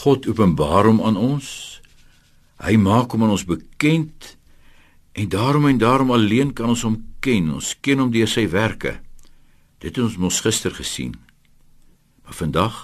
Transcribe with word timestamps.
God 0.00 0.24
openbaar 0.30 0.88
hom 0.88 1.02
aan 1.04 1.18
ons. 1.20 1.46
Hy 2.64 2.76
maak 2.80 3.12
hom 3.12 3.26
aan 3.26 3.34
ons 3.34 3.44
bekend 3.44 4.34
en 5.12 5.28
daarom 5.28 5.66
en 5.68 5.80
daarom 5.80 6.12
alleen 6.14 6.54
kan 6.56 6.72
ons 6.72 6.84
hom 6.86 6.96
ken. 7.20 7.50
Ons 7.52 7.74
ken 7.84 8.00
hom 8.00 8.12
deur 8.14 8.28
sy 8.30 8.46
werke. 8.48 8.96
Dit 9.80 9.96
het 9.96 10.04
ons 10.04 10.16
mos 10.20 10.40
gister 10.40 10.72
gesien. 10.72 11.12
Maar 12.24 12.36
vandag 12.38 12.78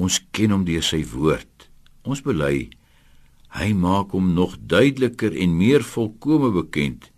ons 0.00 0.20
ken 0.32 0.54
hom 0.56 0.64
deur 0.64 0.84
sy 0.84 1.02
woord. 1.12 1.68
Ons 2.08 2.24
bely 2.24 2.70
hy 3.52 3.68
maak 3.76 4.14
hom 4.16 4.32
nog 4.32 4.56
duideliker 4.56 5.34
en 5.36 5.58
meer 5.58 5.84
volkome 5.84 6.48
bekend 6.54 7.10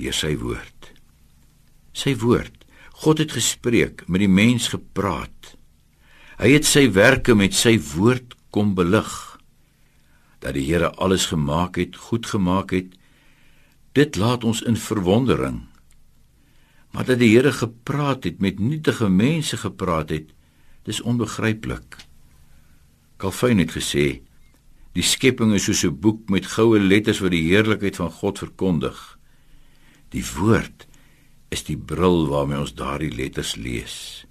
deur 0.00 0.16
sy 0.16 0.32
woord. 0.40 0.94
Sy 1.92 2.16
woord. 2.16 2.64
God 3.04 3.20
het 3.20 3.34
gespreek, 3.36 4.06
met 4.08 4.22
die 4.22 4.30
mens 4.30 4.70
gepraat. 4.72 5.52
Hy 6.38 6.54
het 6.54 6.64
sy 6.64 6.86
werke 6.94 7.34
met 7.36 7.52
sy 7.52 7.74
woord 7.92 8.33
kom 8.54 8.74
belig. 8.78 9.10
Dat 10.38 10.54
die 10.54 10.66
Here 10.68 10.92
alles 11.02 11.26
gemaak 11.32 11.78
het, 11.80 11.96
goed 11.96 12.28
gemaak 12.30 12.74
het, 12.76 12.94
dit 13.98 14.16
laat 14.20 14.44
ons 14.44 14.62
in 14.62 14.78
verwondering. 14.78 15.64
Maar 16.94 17.08
dat 17.10 17.18
die 17.18 17.32
Here 17.34 17.52
gepraat 17.52 18.28
het, 18.28 18.38
met 18.38 18.62
nietige 18.62 19.08
mense 19.10 19.58
gepraat 19.58 20.14
het, 20.14 20.30
dis 20.86 21.00
onbegryplik. 21.02 21.98
Calvin 23.18 23.58
het 23.62 23.72
gesê, 23.74 24.20
die 24.94 25.02
skepping 25.02 25.54
is 25.54 25.64
soos 25.66 25.82
'n 25.84 25.98
boek 25.98 26.28
met 26.30 26.46
goue 26.46 26.78
letters 26.78 27.18
wat 27.18 27.30
die 27.30 27.48
heerlikheid 27.50 27.96
van 27.96 28.10
God 28.10 28.38
verkondig. 28.38 29.18
Die 30.10 30.24
woord 30.36 30.86
is 31.50 31.64
die 31.64 31.78
bril 31.78 32.28
waarmee 32.28 32.58
ons 32.58 32.74
daardie 32.74 33.10
letters 33.10 33.54
lees. 33.56 34.26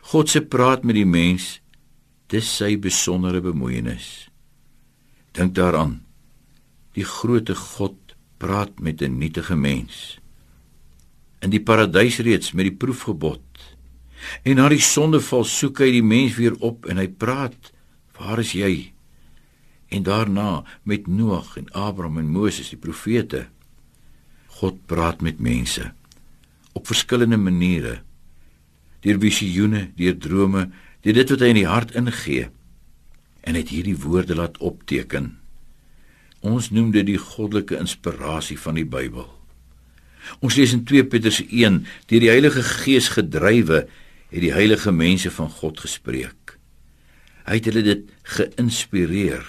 God 0.00 0.28
se 0.28 0.42
praat 0.42 0.84
met 0.84 0.94
die 0.94 1.06
mens 1.06 1.60
Dis 2.26 2.48
sy 2.58 2.74
besondere 2.82 3.38
bemoeienis. 3.38 4.26
Dink 5.38 5.54
daaraan. 5.54 6.00
Die 6.98 7.06
grootte 7.06 7.54
God 7.54 8.16
praat 8.42 8.80
met 8.80 9.02
'n 9.02 9.18
nietige 9.18 9.56
mens. 9.56 10.18
In 11.40 11.50
die 11.50 11.62
paradys 11.62 12.18
reeds 12.18 12.52
met 12.52 12.64
die 12.64 12.76
proefgebod. 12.76 13.42
En 14.42 14.56
na 14.56 14.68
die 14.68 14.80
sondeval 14.80 15.44
soek 15.44 15.78
hy 15.78 15.90
die 15.90 16.02
mens 16.02 16.34
weer 16.34 16.56
op 16.58 16.86
en 16.86 16.96
hy 16.96 17.08
praat: 17.08 17.72
"Waar 18.18 18.38
is 18.38 18.52
jy?" 18.52 18.92
En 19.88 20.02
daarna 20.02 20.64
met 20.82 21.06
Noag 21.06 21.56
en 21.56 21.70
Abraham 21.70 22.18
en 22.18 22.28
Moses 22.28 22.68
die 22.68 22.78
profete. 22.78 23.46
God 24.46 24.86
praat 24.86 25.20
met 25.20 25.38
mense 25.38 25.92
op 26.72 26.86
verskillende 26.86 27.36
maniere. 27.36 28.02
Deur 29.00 29.18
visioene, 29.18 29.90
deur 29.96 30.18
drome, 30.18 30.70
deur 31.06 31.14
dit 31.14 31.30
wat 31.30 31.42
hy 31.44 31.50
in 31.52 31.60
die 31.60 31.70
hart 31.70 31.92
ingee 31.94 32.48
en 33.46 33.54
het 33.54 33.70
hierdie 33.70 33.94
woorde 34.02 34.34
laat 34.34 34.58
opteken. 34.58 35.36
Ons 36.42 36.72
noem 36.74 36.90
dit 36.90 37.06
die 37.06 37.20
goddelike 37.20 37.78
inspirasie 37.78 38.58
van 38.58 38.74
die 38.74 38.86
Bybel. 38.90 39.28
Ons 40.42 40.58
lees 40.58 40.74
in 40.74 40.82
2 40.82 41.06
Petrus 41.06 41.38
1 41.46 41.84
deur 42.10 42.24
die 42.24 42.32
Heilige 42.32 42.64
Gees 42.66 43.12
gedrywe 43.14 43.84
het 44.32 44.42
die 44.42 44.50
heilige 44.50 44.90
mense 44.90 45.30
van 45.30 45.46
God 45.62 45.78
gespreek. 45.84 46.56
Hy 47.46 47.60
het 47.60 47.68
hulle 47.70 47.84
dit 47.86 48.08
geïnspireer. 48.34 49.46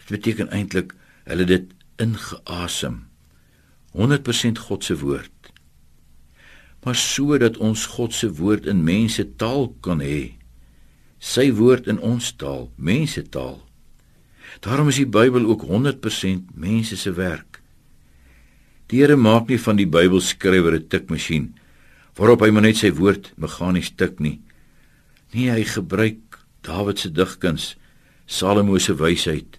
Dit 0.00 0.16
beteken 0.16 0.48
eintlik 0.56 0.94
hulle 1.28 1.44
dit 1.44 1.68
ingeasem. 2.00 3.02
100% 3.92 4.64
God 4.64 4.88
se 4.88 4.96
woord. 5.04 5.52
Maar 6.82 6.96
sodat 6.96 7.60
ons 7.60 7.84
God 7.92 8.16
se 8.16 8.32
woord 8.40 8.64
in 8.66 8.80
mense 8.88 9.26
taal 9.36 9.68
kan 9.84 10.00
hê, 10.00 10.32
sy 11.22 11.52
woord 11.54 11.86
in 11.86 12.00
ons 12.02 12.32
taal, 12.34 12.66
mense 12.74 13.22
taal. 13.30 13.60
Daarom 14.66 14.90
is 14.90 14.98
die 14.98 15.08
Bybel 15.08 15.46
ook 15.46 15.62
100% 15.70 16.50
mense 16.58 16.98
se 16.98 17.12
werk. 17.14 17.60
Die 18.90 19.00
Here 19.00 19.16
maak 19.16 19.48
nie 19.48 19.60
van 19.62 19.78
die 19.78 19.86
Bybelskrywer 19.86 20.74
'n 20.76 20.88
tikmasjien 20.88 21.54
waarop 22.18 22.42
hy 22.42 22.50
maar 22.50 22.66
net 22.66 22.76
sy 22.76 22.90
woord 22.92 23.32
meganies 23.36 23.90
tik 23.96 24.20
nie. 24.20 24.40
Nee, 25.32 25.50
hy 25.50 25.64
gebruik 25.64 26.44
Dawid 26.62 26.98
se 26.98 27.08
digkuns, 27.10 27.76
Salomo 28.26 28.78
se 28.78 28.94
wysheid, 28.94 29.58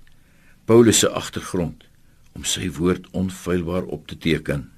Paulus 0.66 1.00
se 1.00 1.10
agtergrond 1.10 1.84
om 2.34 2.44
sy 2.44 2.70
woord 2.70 3.10
onfeilbaar 3.12 3.84
op 3.84 4.08
te 4.08 4.16
teken. 4.16 4.72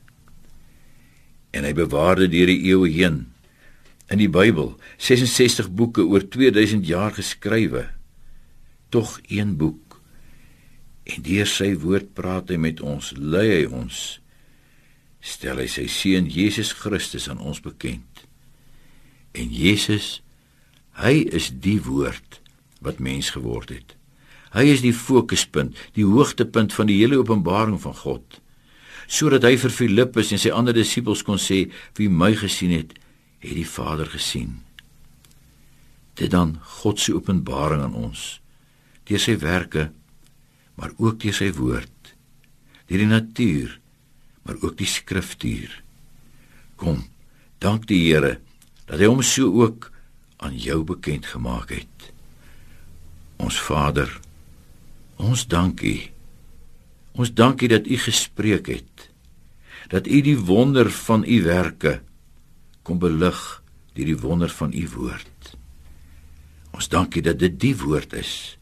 En 1.52 1.64
hy 1.64 1.74
bewaar 1.74 2.16
dit 2.16 2.32
deur 2.32 2.48
die 2.48 2.64
eeue 2.72 2.90
heen 2.90 3.35
in 4.12 4.22
die 4.22 4.30
Bybel 4.30 4.76
66 5.02 5.72
boeke 5.74 6.06
oor 6.06 6.26
2000 6.30 6.86
jaar 6.86 7.14
geskrywe 7.16 7.88
tog 8.94 9.18
een 9.28 9.56
boek. 9.58 9.98
En 11.06 11.26
deur 11.26 11.50
sy 11.50 11.74
woord 11.82 12.14
praat 12.18 12.52
hy 12.54 12.60
met 12.62 12.82
ons 12.86 13.12
lei 13.18 13.48
hy 13.50 13.66
ons 13.70 14.20
stel 15.26 15.58
hy 15.62 15.66
sy 15.72 15.88
seun 15.90 16.30
Jesus 16.30 16.72
Christus 16.78 17.26
aan 17.32 17.42
ons 17.42 17.62
bekend. 17.66 18.26
En 19.34 19.50
Jesus 19.50 20.20
hy 21.02 21.26
is 21.36 21.50
die 21.52 21.80
woord 21.84 22.40
wat 22.86 23.02
mens 23.04 23.34
geword 23.36 23.74
het. 23.74 23.96
Hy 24.56 24.70
is 24.72 24.86
die 24.86 24.96
fokuspunt 24.96 25.76
die 25.98 26.06
hoogtepunt 26.08 26.74
van 26.78 26.88
die 26.88 27.02
hele 27.02 27.20
openbaring 27.20 27.80
van 27.82 27.98
God. 28.06 28.40
Sodat 29.10 29.44
hy 29.46 29.58
vir 29.62 29.74
Filippus 29.74 30.32
en 30.34 30.42
sy 30.42 30.54
ander 30.54 30.78
disippels 30.78 31.26
kon 31.26 31.42
sê 31.42 31.66
wie 31.98 32.08
my 32.10 32.32
gesien 32.38 32.74
het 32.74 32.94
het 33.46 33.60
die 33.60 33.70
Vader 33.70 34.10
gesien. 34.10 34.62
Dit 36.16 36.32
dan 36.32 36.56
God 36.80 37.00
se 37.00 37.14
openbaring 37.16 37.84
aan 37.86 37.98
ons 37.98 38.40
deur 39.06 39.22
sy 39.22 39.36
werke, 39.38 39.92
maar 40.76 40.96
ook 40.98 41.20
deur 41.22 41.36
sy 41.38 41.52
woord, 41.54 42.14
deur 42.90 43.04
die 43.04 43.10
natuur, 43.10 43.76
maar 44.46 44.58
ook 44.62 44.78
die 44.80 44.90
skriftuur. 44.90 45.70
Kom, 46.82 47.04
dank 47.62 47.86
die 47.90 48.02
Here 48.08 48.40
dat 48.86 49.00
hy 49.02 49.10
hom 49.10 49.22
so 49.26 49.50
ook 49.62 49.92
aan 50.46 50.58
jou 50.58 50.84
bekend 50.86 51.30
gemaak 51.30 51.72
het. 51.74 52.10
Ons 53.42 53.58
Vader, 53.62 54.10
ons 55.22 55.46
dankie. 55.50 56.12
Ons 57.16 57.32
dankie 57.34 57.70
dat 57.72 57.88
U 57.88 57.98
gespreek 57.98 58.70
het. 58.74 59.08
Dat 59.90 60.10
U 60.10 60.22
die 60.22 60.38
wonder 60.38 60.90
van 60.92 61.24
U 61.24 61.42
werke 61.46 62.00
kom 62.86 63.02
belig 63.02 63.42
deur 63.96 64.12
die 64.12 64.20
wonder 64.20 64.52
van 64.52 64.74
u 64.74 64.86
woord. 64.94 65.56
Ons 66.76 66.92
dankie 66.92 67.24
dat 67.26 67.40
dit 67.40 67.58
die 67.60 67.76
woord 67.80 68.14
is 68.14 68.56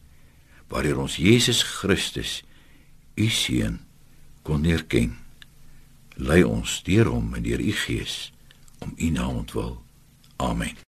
waardeur 0.72 1.04
ons 1.04 1.16
Jesus 1.20 1.62
Christus 1.62 2.40
u 3.14 3.28
seun 3.30 3.78
kon 4.42 4.64
erken. 4.66 5.14
Lei 6.16 6.42
ons 6.46 6.80
deur 6.86 7.10
hom 7.10 7.34
en 7.38 7.44
deur 7.46 7.62
u 7.62 7.74
gees 7.84 8.32
om 8.82 8.94
u 8.96 9.10
naam 9.14 9.44
ontwil. 9.44 9.78
Amen. 10.36 10.84